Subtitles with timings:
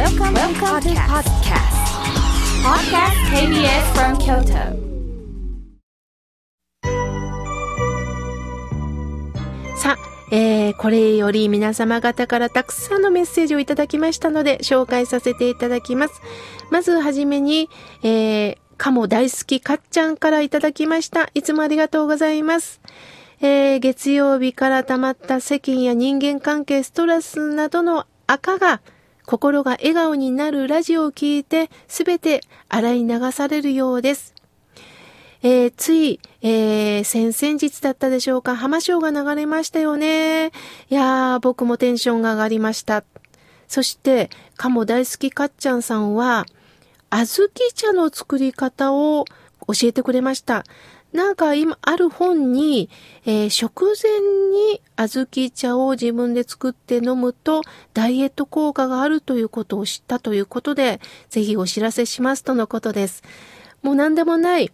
[0.00, 1.76] Welcome, Welcome to podcast.
[2.64, 4.56] Podcast KBS from Kyoto.
[9.76, 16.22] さあ、えー、これより皆様方からたくさんのメッセージをいただきましたので紹介させていただきます。
[16.70, 17.68] まずはじめに、
[18.02, 21.28] えー、かも大好きかっちゃんからいただきました。
[21.34, 22.80] いつもありがとうございます。
[23.42, 28.80] えー、月曜日から溜まった世間や人間関係、ストレスなどの赤が
[29.30, 34.34] 心が笑顔になるラジオを聞いてすべて洗い流されるようです。
[35.44, 40.46] えー、つい、えー、先々日だったでしょうか、浜章が流れましたよね。
[40.46, 40.50] い
[40.88, 43.04] やー、僕もテンションが上がりました。
[43.68, 46.44] そして、かも大好きかっちゃんさんは、
[47.10, 49.26] 小豆茶の作り方を
[49.72, 50.64] 教えてくれました。
[51.12, 52.88] なんか今ある本に、
[53.26, 54.20] えー、食前
[54.52, 57.62] に小豆茶を自分で作って飲むと
[57.94, 63.22] ダイエット効果があるということを知ったということで、ぜひお知らせしますとのことです。
[63.82, 64.70] もう何でもない。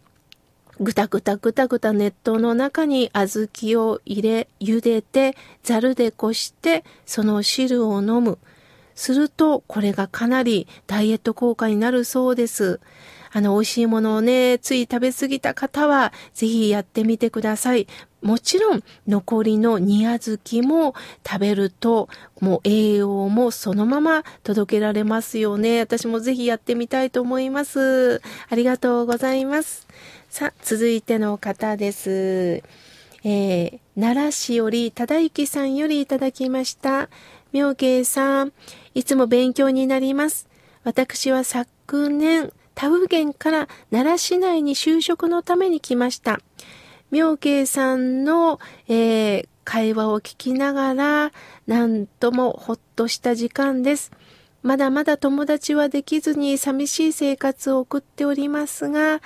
[0.79, 8.39] ぐたぐたぐたぐた熱湯の中に小豆を入れ、茹でて、ざるでこして、その汁を飲む。
[8.95, 12.81] すると、これがかなりダイエット効果になるそうです。
[13.37, 17.87] あの、美味しいものをね、つい食べ過ぎた方は、ぜひやってみてください。
[18.23, 22.09] もちろん、残りの煮小豆も食べると、
[22.41, 25.81] もう栄養もそのまま届けられますよね。
[25.81, 28.23] 私もぜひやってみたいと思います。
[28.49, 29.87] ありがとうございます。
[30.31, 32.63] さあ、続いての方です。
[33.23, 37.11] えー、奈良市より、忠之さんよりいただきました。
[37.53, 38.55] 妙慶さん、
[38.95, 40.49] いつも勉強になります。
[40.85, 46.41] 私は昨年、田生県から奈良市内に就職のために来ました。
[47.11, 51.33] 妙慶さんの、えー、会話を聞きながら、
[51.67, 54.13] なんともほっとした時間です。
[54.63, 59.23] まだまだ友達はできずに寂しい生活を送っておりますが、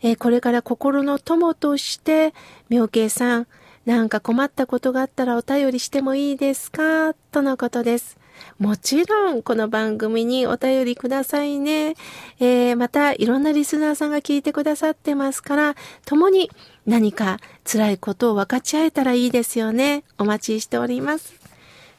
[0.00, 2.32] えー、これから心の友として、
[2.68, 3.46] 妙慶さん、
[3.84, 7.14] なんか困ったことがあったらお便りしてもいいですか？
[7.32, 8.16] とのことです。
[8.58, 11.94] もちろん、この番組にお便りくださいね。
[12.40, 16.50] えー、また、いろんなリスナーさんが聞いてくださってますから、共に
[16.86, 20.04] 何か辛いことを分かち合えたらいいですよね。
[20.18, 21.34] お待ちしております。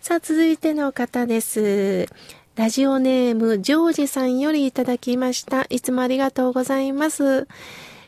[0.02, 2.08] さあ、続いての方です。
[2.56, 5.66] ラジオネーム、ジョージさんよりいただきました。
[5.70, 7.48] いつもありがとうございます。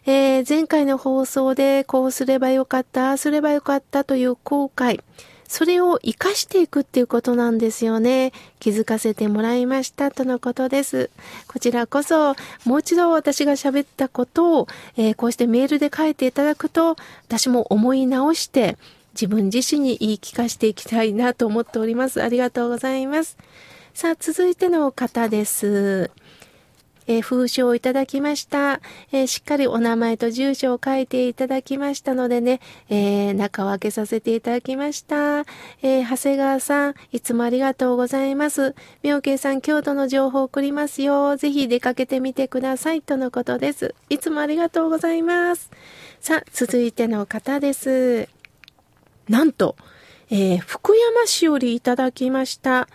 [0.05, 5.01] えー、前回の放送でこうすればよかった、ああすればよかったという後悔。
[5.47, 8.31] それを活かしていくっていうことなんですよね。
[8.59, 11.09] 気づかせてもらいましたとのことです。
[11.47, 12.35] こちらこそ、
[12.65, 14.67] もう一度私が喋ったことを、
[14.97, 16.95] えー、こうしてメールで書いていただくと、
[17.27, 18.77] 私も思い直して、
[19.13, 22.21] 自分自身に言い聞かせていきたいなと思っております。
[22.21, 23.37] ありがとうございます。
[23.93, 26.11] さあ、続いての方です。
[27.07, 35.45] えー、封書をいただきました、えー、しっかりお名前と住所を書いていただきましたのでね、えー、中を開けさせていただきました。
[35.81, 38.75] え長谷川さん、いつもありがとうございます。
[39.03, 41.35] 妙慶さん、京都の情報を送りますよ。
[41.37, 43.01] ぜひ出かけてみてください。
[43.01, 43.93] とのことです。
[44.09, 45.71] いつもありがとうございます。
[46.19, 48.27] さあ、続いての方です。
[49.29, 49.75] なんと、
[50.29, 52.87] え福山市よりいただきました。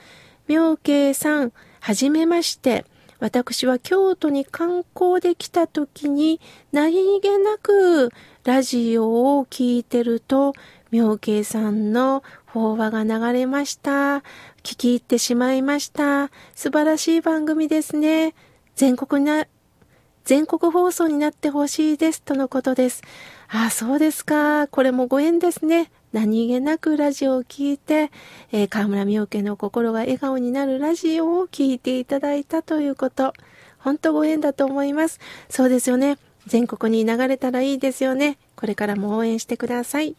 [0.48, 2.84] 妙慶さん、はじめまして。
[3.20, 6.40] 私は京都に観光で来た時に
[6.72, 8.10] 何気なく
[8.44, 10.54] ラジオを聞いてると
[10.90, 14.18] 妙慶さんの法話が流れました。
[14.62, 16.30] 聞き入ってしまいました。
[16.54, 18.34] 素晴らしい番組ですね。
[18.74, 19.46] 全国な、
[20.24, 22.22] 全国放送になってほしいです。
[22.22, 23.02] とのことです。
[23.48, 24.66] ああ、そうですか。
[24.68, 25.92] これもご縁ですね。
[26.12, 28.10] 何気なくラジオを聴いて、
[28.50, 33.32] えー、河村明家の心が笑顔になるラジオを聴いていただいたということ。
[33.78, 35.20] 本当ご縁だと思います。
[35.48, 36.18] そうですよね。
[36.46, 38.38] 全国に流れたらいいですよね。
[38.56, 40.16] これからも応援してください。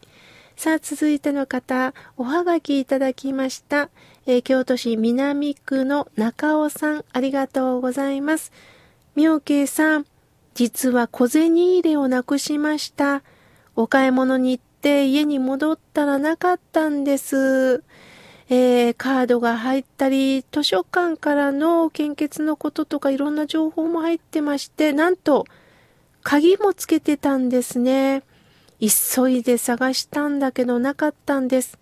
[0.56, 3.90] さあ、続いての方、おはがきいただきました。
[4.26, 8.52] えー、京都市南区の中尾さん、ありがとうございます。
[9.16, 10.06] 妙慶さん、
[10.54, 13.24] 実は小銭入れをなくしました。
[13.76, 17.84] お買い物に行って家に戻ったらなかったんです。
[18.50, 25.46] えー、カードが入ったり、図書館からの献血のこととかいろんな情報も入ってまして、なんと、
[26.24, 28.24] 鍵もつけてたんですね。
[28.80, 31.78] 急いで探したんだけどなかったんです。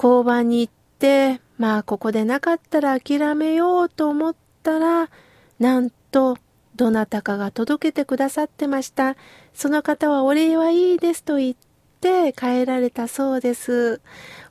[0.00, 5.10] 交番に行って、まあここでなかったら諦めようと思ったら、
[5.58, 6.38] なんと、
[6.76, 9.16] どなたかが届けてくださってました。
[9.52, 11.67] その方はお礼はいいですと言って
[12.00, 14.00] 帰られたそうです。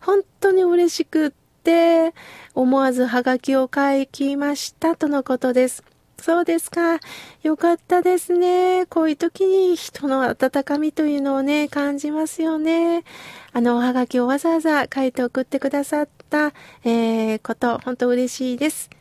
[0.02, 2.14] 本当に嬉しくってて、
[2.56, 5.84] 思わずハガキを書きましたとのことです。
[6.20, 7.00] そうですか。
[7.44, 8.86] よかったですね。
[8.86, 13.04] こういう時に人の温かみというのをね、感じますよね。
[13.52, 16.54] あの、おはがきをわざわざ書いて送ってくださった、
[16.86, 18.97] えー、こと、本当嬉しいです。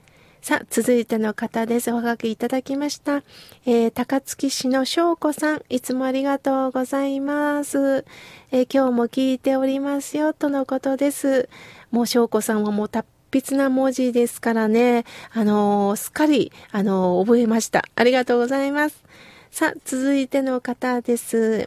[0.47, 1.91] さあ、続いての方です。
[1.91, 3.25] おはがきいただきました。
[3.65, 8.05] えー、高槻市の翔子さん、いつもありがとうございます。
[8.53, 11.49] えー、今日も聞いておりますよ、とのことです。
[11.91, 17.85] もう翔子さんはもうたっ筆な文字ですからね、あのー、すっかり、あのー、覚えました。
[17.97, 19.03] ありがとうございます。
[19.51, 21.67] さあ、続いての方です。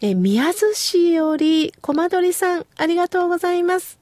[0.00, 3.98] え宮津市より、コマドリさん、ありがとうございます。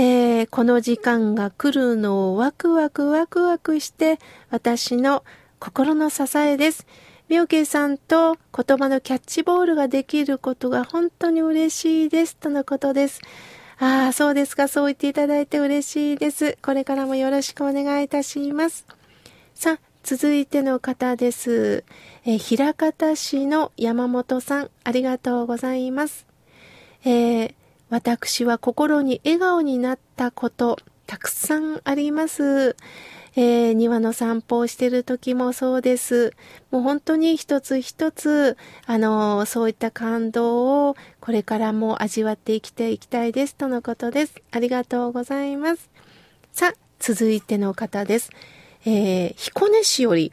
[0.00, 5.24] えー、この時間が来るのをワクワクワクワクして、私の
[5.58, 6.86] 心の支えです。
[7.28, 12.36] みょけさんと言葉のキャッチボールができることが本当に嬉しいです。
[12.36, 13.20] とのことです。
[13.80, 14.68] ああ、そうですか。
[14.68, 16.56] そう言っていただいて嬉しいです。
[16.62, 18.86] これからもよろしくお願いいたします。
[19.52, 21.82] さあ、続いての方です。
[22.24, 26.24] え平方市の山本さん、ありがとうございます。
[27.04, 27.54] えー、
[27.90, 32.76] 私は心に笑顔になったこと、たくさんあります。
[33.34, 36.34] えー、庭の散歩をしてる時もそうです。
[36.70, 44.34] もう本当に一つ一つ、あの、そういった感動をこれからも味わって生きていきたいですとのことです。
[44.50, 45.88] ありがとうございます。
[46.52, 48.30] さあ、続いての方です。
[48.84, 50.32] えー、彦根市より、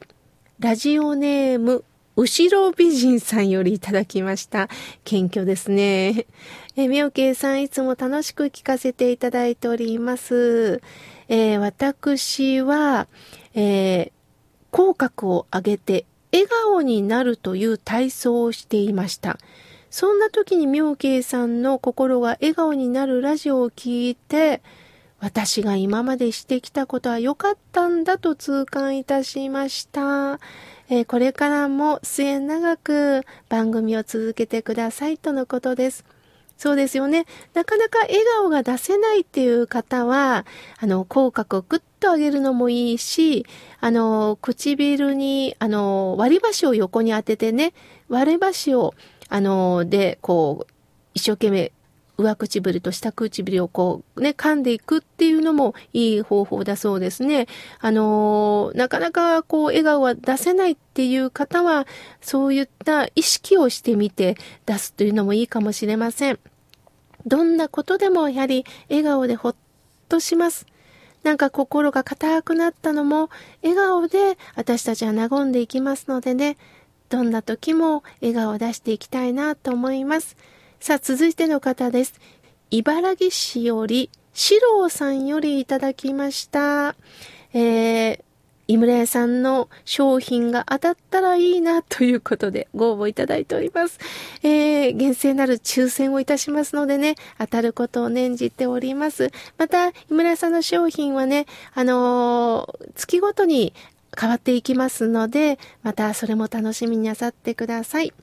[0.59, 1.83] ラジオネーム、
[2.15, 4.69] 後ろ美人さんよりいただきました。
[5.03, 6.25] 謙虚ですね。
[6.77, 10.81] えみおけいさんいつも楽しく聞かせていただいております。
[11.27, 13.07] えー、私は、
[13.53, 14.11] えー、
[14.71, 19.37] 口角を上げて笑顔になるという体操をしていました。
[19.89, 24.61] そんな時に妙慶さんの心が笑顔になるラジオを聞いて、
[25.19, 30.39] 私が今までしてきたことは良かったんだと痛感いたしました。
[30.89, 36.05] えー、これからも末永く番組を続けてくださいとのことです。
[36.57, 37.25] そうですよね。
[37.53, 40.45] なかなか笑顔が出せないっていう方は、
[40.79, 43.45] あの、口角をグッと上げるのもいいし、
[43.81, 47.73] あの、唇に、あの、割り箸を横に当ててね、
[48.07, 48.93] 割り箸を、
[49.27, 50.73] あの、で、こう、
[51.13, 51.71] 一生懸命
[52.17, 57.47] 上唇と下唇をこうね、噛んでいくっていうのもいい方法だそうですね。
[57.79, 61.87] あのー、なかなかこう笑顔は出せないっていう方は、
[62.21, 66.39] そういった意識をしてみて出すというのもいいかもしれません。
[67.25, 69.55] どんなことでもやはり笑顔でほっ
[70.09, 70.65] とします。
[71.23, 73.29] なんか心が硬くなったのも
[73.63, 76.55] 笑顔で私たちは和んでいきますのでね、
[77.09, 80.37] どんな時も笑顔を出していきたいなと思います。
[80.85, 82.13] さあ、続いての方です。
[82.69, 86.95] 茨城市より、四郎さんよりいただきました。
[87.55, 88.23] えー、
[88.67, 93.97] 井村屋さんの商品が当たったらいいなということでご応募いただいております。
[94.43, 99.31] えー、厳正なる抽選をいたしますのでね、当たることを念じております。
[99.57, 103.73] また、井村屋さんの商品はね、あのー、月ごとに
[104.15, 108.13] 変わっていきますので、またそれも楽しみになさってください。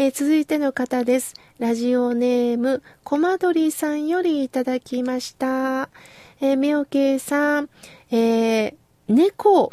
[0.00, 1.34] えー、続いての方です。
[1.58, 5.88] ラジオネーム、コマドリさんよりいただきました。
[6.40, 7.68] えー、みおけいさん、
[8.12, 8.74] えー、
[9.08, 9.72] 猫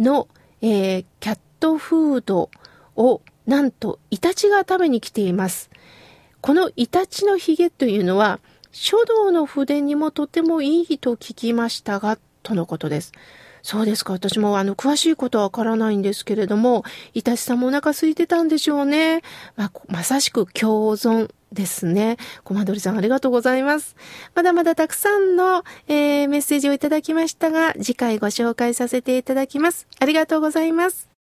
[0.00, 0.26] の、
[0.60, 2.50] えー、キャットフード
[2.96, 5.70] を、なんと、イタチが食べに来ています。
[6.40, 8.40] このイタチのヒゲというのは、
[8.72, 13.12] 書道の筆にもとてもいいと聞きましたが、とのことです。
[13.62, 14.12] そうですか。
[14.12, 19.22] 私もあの、詳しいことはわからないんですけれども、いたしさんもお腹空いてたんでしょうね。
[19.56, 22.16] まあ、まさしく共存ですね。
[22.44, 23.96] コマドリさんありがとうございます。
[24.34, 29.86] まだまだたくさんの、えー、メッセージをいただきましたが、次回ご紹介させていただきます。
[29.98, 31.19] ありがとうございます。